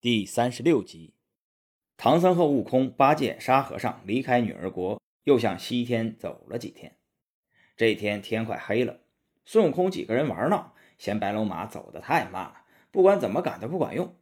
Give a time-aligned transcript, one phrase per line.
[0.00, 1.12] 第三十六集，
[1.96, 6.94] 唐僧和悟空、八戒、沙和尚离开女儿国，又向西天走了几天。
[7.76, 9.00] 这天天快黑了，
[9.44, 14.14] 孙悟空几个人玩闹，嫌白龙马走得太慢了，不管怎么赶都不管用。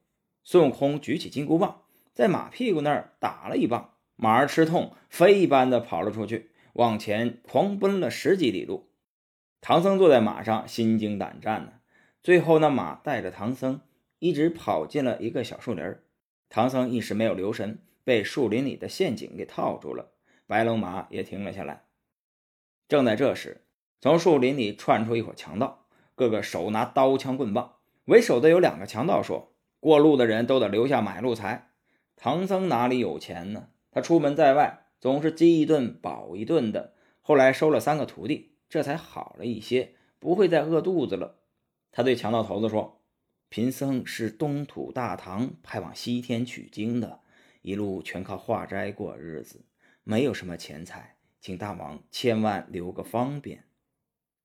[0.43, 1.83] 孙悟空举起金箍棒，
[2.15, 8.89] 在马屁股那儿打了一棒，马儿吃痛，飞一般的跑了出去，往前狂奔了十几里路。
[9.61, 11.73] 唐僧坐在马上，心惊胆战呢。
[12.23, 13.83] 最后，那马带着唐僧。
[14.19, 15.97] 一直跑进了一个小树林
[16.49, 20.13] 唐僧一时没有留神，被树林里的陷阱给套住了。
[20.47, 21.85] 白龙马也停了下来。
[22.89, 23.65] 正在这时，
[24.01, 27.75] 从树林里窜出一伙强盗，个个手拿刀枪棍棒。
[28.05, 31.73] 为首的有两个强盗说：“过路的人都得留下买路财。”
[32.15, 33.71] 唐僧哪里有钱呢？
[33.91, 36.95] 他出门在外，总是饥一顿饱一顿的。
[37.21, 41.41] 后来收了三个徒弟，这才好了一些，不会再饿肚子了。
[41.91, 42.96] 他对强盗头子说。
[43.49, 47.21] 贫僧是东土大唐派往西天取经的，
[47.63, 49.65] 一路全靠化斋过日子，
[50.03, 53.65] 没有什么钱财，请大王千万留个方便。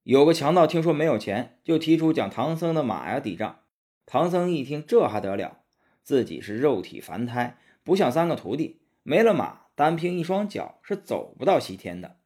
[0.04, 3.62] 有个强盗听说没有钱，就提出将唐僧的马呀抵账。
[4.06, 5.64] 唐僧一听，这还得了？
[6.04, 12.20] 自己是肉体凡胎，不像三个徒弟，没了马，单凭一双脚是走不到西天的。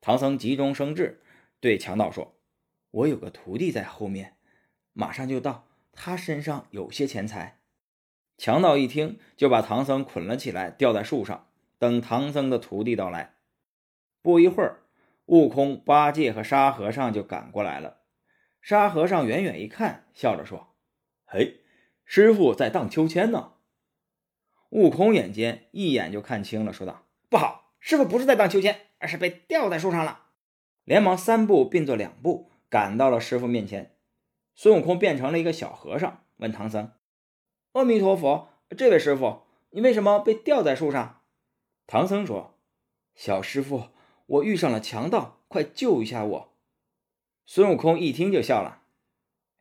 [0.00, 1.22] 唐僧急中生智，
[1.60, 2.38] 对强盗说
[2.92, 4.36] ：“我有个徒弟在后面，
[4.92, 5.66] 马上就到。”
[6.00, 7.58] 他身上有些钱财，
[8.36, 13.34] 强盗一听就把唐僧捆了起来，吊在树上，等唐僧的徒弟到来。
[14.22, 14.84] 不一会儿，
[15.26, 18.02] 悟空、八戒和沙和尚就赶过来了。
[18.62, 20.76] 沙和尚远远一看，笑着说
[21.26, 21.64] ：“嘿，
[22.04, 23.54] 师傅在荡秋千呢。”
[24.70, 30.26] 悟空眼尖，一眼就看清了，说道：“不好，师傅不是在荡秋千，而是被吊在树上了。”
[30.84, 33.97] 连忙三步并作两步，赶到了师傅面前。
[34.60, 36.90] 孙悟空变成了一个小和尚，问唐僧
[37.74, 41.22] ：“阿弥陀佛，这位师傅，你为什么被吊在树上？”
[41.86, 42.58] 唐僧说
[43.14, 43.90] ：“小师傅，
[44.26, 46.56] 我遇上了强盗，快救一下我！”
[47.46, 48.82] 孙悟空一听就笑了：“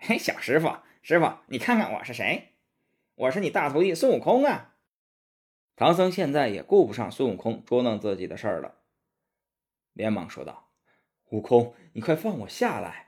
[0.01, 2.55] 嘿，小师傅，师傅，你看看我是谁？
[3.13, 4.77] 我是你大徒弟孙悟空啊！”
[5.77, 8.79] 唐僧现在也顾不上孙悟空捉弄自己的事儿了，
[9.93, 10.71] 连忙说道
[11.29, 13.03] ：“悟空，你快放我下来！”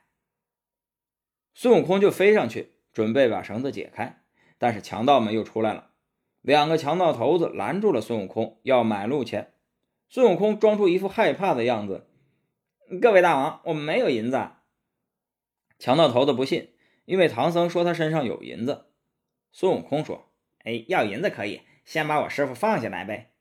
[1.53, 4.21] 孙悟空就飞上去，准备把绳子解开，
[4.57, 5.91] 但是强盗们又出来了。
[6.41, 9.53] 两个强盗头子拦住了孙悟空，要买路钱。
[10.07, 12.07] 孙悟空装出一副害怕的样子
[13.01, 14.49] ：“各位大王，我们没有银子。”
[15.77, 16.73] 强盗头子不信，
[17.05, 18.85] 因为唐僧说他身上有银子。
[19.51, 20.31] 孙悟空说
[20.63, 23.33] ：“哎，要银子可以，先把我师傅放下来呗。”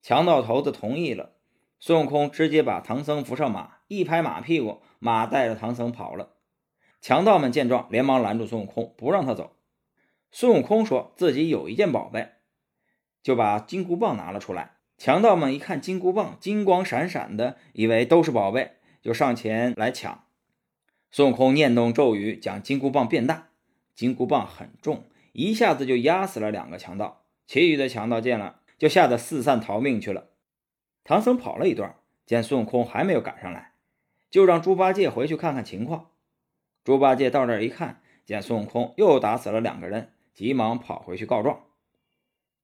[0.00, 1.34] 强盗头子同意了。
[1.80, 6.36] 孙悟空直接把唐僧扶上马，一拍马屁股，马带着唐僧跑了。
[7.00, 9.56] 强盗们见状，连忙拦住孙悟空，不让他走。
[10.30, 12.32] 孙悟空说自己有一件宝贝，
[13.22, 14.72] 就把金箍棒拿了出来。
[14.98, 20.24] 强盗们一看金箍棒金光闪闪的，以为都是宝贝，就上前来抢。
[21.10, 23.48] 孙悟空念动咒语，将金箍棒变大。
[23.94, 27.24] 金箍棒很重，一下子就压死了两个强盗。
[27.46, 30.30] 其余的强盗见了，就吓得四散逃命去了。
[31.04, 31.94] 唐僧跑了一段，
[32.26, 33.72] 见孙悟空还没有赶上来，
[34.28, 36.10] 就让猪八戒回去看看情况。
[36.88, 41.66] 猪八戒到这儿一看，见孙悟空又打死了两个人，急忙跑回去告状。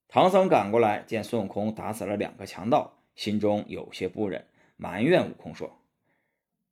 [0.09, 4.47] 唐僧赶过来，见孙悟空打死了两个强盗，心中有些不忍，
[4.79, 5.83] 埋怨悟空说：“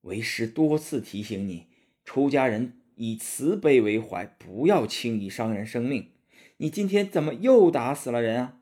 [0.01, 1.69] 为师多次提醒你，
[2.07, 6.11] 出家人以慈悲为怀，不要轻易伤人生命。
[6.57, 8.61] 你今天怎么又打死了人啊？”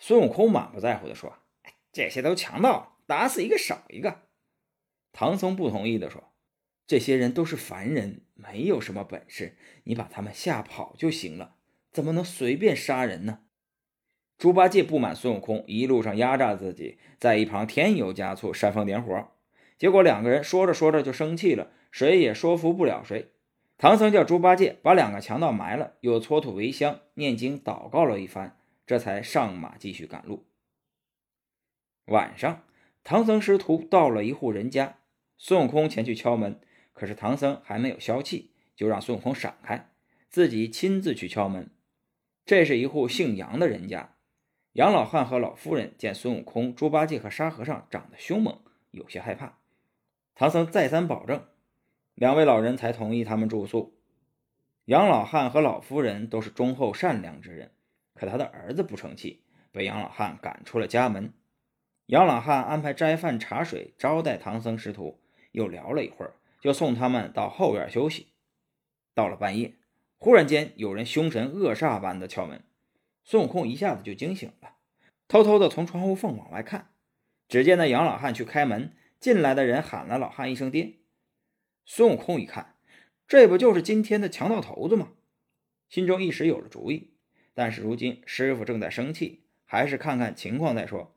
[0.00, 1.34] 孙悟空满不在乎地说
[1.92, 4.22] ：“这些都强盗，打死一个少一个。”
[5.12, 6.24] 唐僧不同意地说。
[6.88, 11.56] 这些人都是凡人，没有什么本事，你把他们吓跑就行了，
[11.92, 13.40] 怎么能随便杀人呢？
[14.38, 19.28] 猪八戒不满孙悟空一路上压榨自己，在一旁添油加醋、煽风点火，
[19.76, 23.32] 结果两个人说着说着就生气了，谁也说服不了谁。
[23.76, 28.56] 唐僧叫猪八戒把两个强盗埋了，又搓土为香、念经祷告了一番，
[28.86, 30.46] 这才上马继续赶路。
[32.06, 32.64] 晚上，
[33.04, 35.00] 唐僧师徒到了一户人家，
[35.36, 36.58] 孙悟空前去敲门。
[36.98, 39.88] 可是唐僧还没有消气，就让孙悟空闪开，
[40.28, 41.70] 自己亲自去敲门。
[42.44, 44.16] 这是一户姓杨的人家，
[44.72, 48.58] 杨老汉和老夫人见孙悟空、猪八戒和沙和尚长得凶猛，
[48.90, 49.58] 有些害怕。
[50.34, 51.44] 唐僧再三保证，
[52.14, 53.96] 两位老人才同意他们住宿。
[54.86, 57.70] 杨老汉和老夫人都是忠厚善良之人，
[58.14, 61.32] 可他的儿子不成器，被杨老汉赶出了家门。
[62.06, 65.20] 杨老汉安排斋饭茶水招待唐僧师徒，
[65.52, 66.32] 又聊了一会儿。
[66.60, 68.28] 就送他们到后院休息。
[69.14, 69.74] 到了半夜，
[70.16, 72.62] 忽然间，有人凶神恶煞般的敲门，
[73.24, 74.74] 孙悟空一下子就惊醒了，
[75.26, 76.90] 偷偷的从窗户缝往外看，
[77.48, 80.98] 只见那杨老汉去开门，进来的人喊了老汉一声爹。
[81.84, 82.76] 孙悟空一看，
[83.26, 85.12] 这不就是今天的强盗头子吗？
[85.88, 87.14] 心中一时有了主意，
[87.54, 91.16] 但是如今师傅正在生气，还是看看情况再说。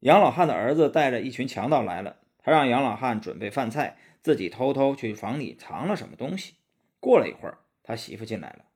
[0.00, 6.54] 杨老汉的儿子带着一群强盗来了，他让杨老汉准备饭菜，自己偷偷去房里藏了什么东西。
[7.00, 7.58] 过了一会儿。
[7.84, 8.66] 他媳妇进来了，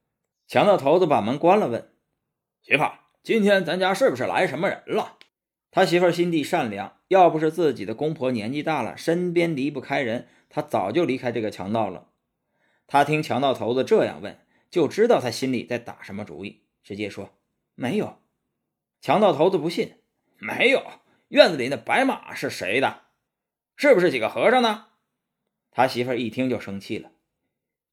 [0.48, 1.93] 强盗头子把门关了，问
[2.60, 2.82] 媳妇
[3.22, 5.16] ：“今天咱家是不是来什么人了？”
[5.70, 12.08] 他媳妇心地善良，要不是自己的公婆年纪大了，身边离不开人，他早就离开这个强盗了。
[12.88, 14.37] 他听强盗头子这样问，
[14.69, 17.31] 就知道他心里在打什么主意，直接说
[17.76, 18.19] ：“没有。”
[19.00, 19.94] 强盗头子不信
[20.38, 20.82] ：“没有？
[21.28, 23.02] 院子里那白马是谁的？
[23.76, 24.87] 是不是几个和尚呢？”
[25.76, 27.11] 他媳妇一听就生气了。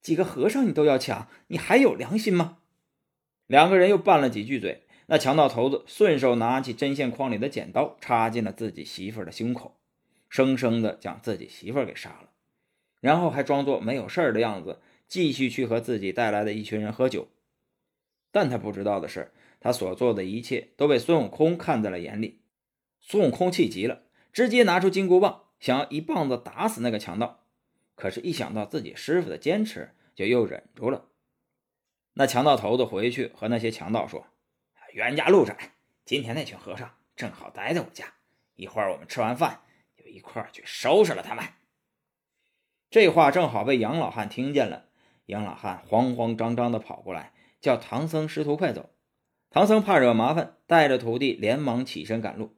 [0.01, 2.59] 几个和尚你都要抢，你还有良心吗？
[3.45, 9.75] 两个人又拌了几句嘴，那强盗头子顺手拿起针线筐里的剪刀，插进了自己媳妇的胸口，
[10.30, 12.30] 生生的将自己媳妇给杀了，
[13.01, 14.79] 然后还装作没有事儿的样子，
[15.09, 17.27] 继续去和自己带来的一群人喝酒。
[18.31, 22.39] 但他不知道的是，他所做的一切都被孙悟空看在了眼里。
[23.01, 27.41] 孙悟空气急了，直接拿出金箍棒，想要一棒子打死那个强盗。
[27.95, 31.05] 可是，一想到自己师傅的坚持，就又忍住了。
[32.13, 34.27] 那强盗头子回去和那些强盗说
[34.93, 35.73] ：“冤家路窄，
[36.05, 38.13] 今天那群和尚正好待在我家，
[38.55, 39.61] 一会儿我们吃完饭
[39.97, 41.43] 就一块儿去收拾了他们。”
[42.89, 44.85] 这话正好被杨老汉听见了。
[45.25, 48.89] 杨老汉慌慌张张地跑过来，叫唐僧师徒快走。
[49.49, 52.55] 唐僧怕惹麻烦，带着徒弟连忙起身赶路。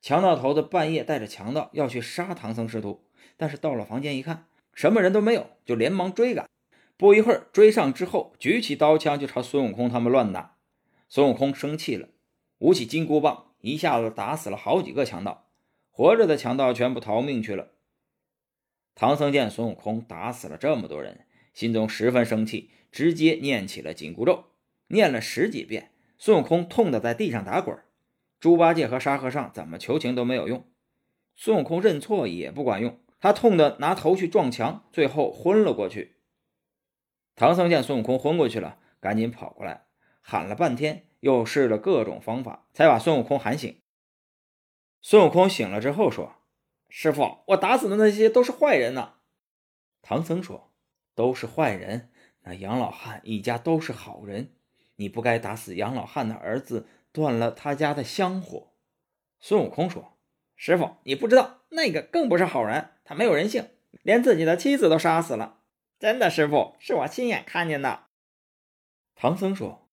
[0.00, 3.06] 强盗头子半夜带着强盗要去杀唐僧师徒，
[3.36, 4.47] 但是到了房间一看。
[4.78, 6.48] 什么人都没有，就连忙追赶。
[6.96, 10.56] 不一会儿，追上之后，举起刀枪就朝孙悟空他们乱打。
[11.08, 12.10] 孙悟空生气了，
[12.58, 15.48] 舞起金箍棒，一下子打死了好几个强盗，
[15.90, 17.72] 活着的强盗全部逃命去了。
[18.94, 24.44] 唐僧见孙悟空打死了这么多人，心中十分生气，直接念起了紧箍咒，
[24.86, 25.90] 念了十几遍。
[26.18, 27.76] 孙悟空痛得在地上打滚，
[28.38, 30.64] 猪八戒和沙和尚怎么求情都没有用，
[31.34, 32.96] 孙悟空认错也不管用。
[33.20, 36.16] 他痛得拿头去撞墙，最后昏了过去。
[37.34, 39.86] 唐僧见孙悟空昏过去了，赶紧跑过来，
[40.20, 43.80] 喊了半天，又试了各种方法，才把孙悟空喊醒。
[45.00, 46.34] 孙悟空醒了之后说
[46.90, 49.14] ：“师傅，我打死的那些都是坏人呐。”
[50.02, 50.72] 唐僧说
[51.14, 52.10] ：“都是坏人，
[52.42, 54.56] 那杨老汉一家都是好人，
[54.96, 58.72] 你不该打死杨老汉的儿子，断了他家的香火。”
[59.38, 60.18] 孙悟空说
[60.56, 63.68] ：“师傅，你不知道，那个更不是好人。”他没有人性，
[64.02, 65.60] 连自己的妻子都杀死了。
[65.98, 68.04] 真的，师傅是我亲眼看见的。
[69.14, 69.88] 唐僧说：“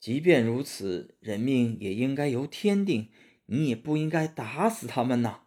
[0.00, 3.10] 即便如此，人命也应该由天定，
[3.44, 5.42] 你也不应该打死他们呐。”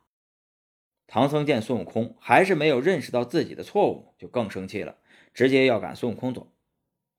[1.07, 4.97] 唐僧见孙悟空还是没有认识到自己的错误，就更生气了，
[5.33, 6.53] 直接要赶孙悟空走。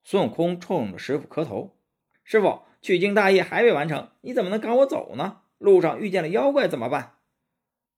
[0.03, 1.77] 孙悟空冲着师傅磕头
[2.23, 5.41] ：“师傅，取经大业还未完成，你怎么能赶我走呢？
[5.57, 7.17] 路上遇见了妖怪怎么办？”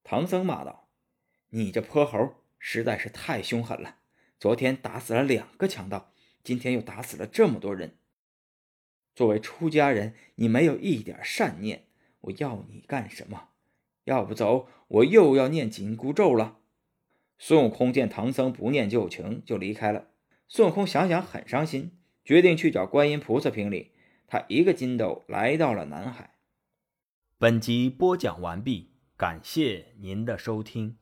[0.03, 0.89] 唐僧骂道。
[1.50, 3.97] 你这泼猴实在是太凶狠了！
[4.39, 6.11] 昨天打死了两个强盗，
[6.44, 7.97] 今天又打死了这么多人。
[9.13, 11.86] 作为出家人，你没有一点善念，
[12.22, 13.50] 我要你干什么？
[14.05, 16.57] 要不走，我又要念紧箍咒了。
[17.38, 20.07] 孙悟空见唐僧不念旧情，就离开了。
[20.48, 23.91] 孙悟空想想很伤心，决定去找观音菩萨评理。
[24.25, 26.36] 他一个筋斗来到了南海。
[27.38, 30.98] 本集播讲完毕，感谢您的收听。